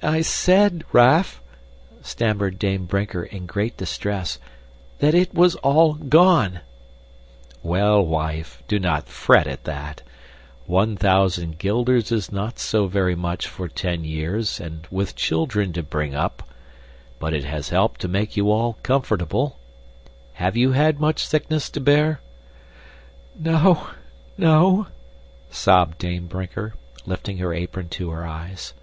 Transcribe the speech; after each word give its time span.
"I 0.00 0.22
said, 0.22 0.82
Raff," 0.90 1.40
stammered 2.02 2.58
Dame 2.58 2.86
Brinker 2.86 3.22
in 3.22 3.46
great 3.46 3.76
distress, 3.76 4.40
"that 4.98 5.14
it 5.14 5.32
was 5.32 5.54
all 5.56 5.94
gone." 5.94 6.58
"Well, 7.62 7.98
well, 8.02 8.06
wife, 8.06 8.62
do 8.66 8.80
not 8.80 9.06
fret 9.08 9.46
at 9.46 9.62
that; 9.62 10.02
one 10.66 10.96
thousand 10.96 11.58
guilders 11.58 12.10
is 12.10 12.32
not 12.32 12.58
so 12.58 12.88
very 12.88 13.14
much 13.14 13.46
for 13.46 13.68
ten 13.68 14.02
years 14.02 14.58
and 14.58 14.88
with 14.90 15.14
children 15.14 15.72
to 15.74 15.84
bring 15.84 16.16
up... 16.16 16.42
but 17.20 17.32
it 17.32 17.44
has 17.44 17.68
helped 17.68 18.00
to 18.00 18.08
make 18.08 18.36
you 18.36 18.50
all 18.50 18.78
comfortable. 18.82 19.56
Have 20.34 20.56
you 20.56 20.72
had 20.72 20.98
much 21.00 21.24
sickness 21.24 21.70
to 21.70 21.80
bear?" 21.80 22.20
"No, 23.38 23.90
no," 24.36 24.88
sobbed 25.48 25.98
Dame 25.98 26.26
Brinker, 26.26 26.74
lifting 27.06 27.38
her 27.38 27.54
apron 27.54 27.88
to 27.90 28.10
her 28.10 28.26
eyes. 28.26 28.74